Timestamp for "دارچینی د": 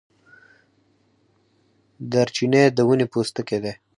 2.11-2.79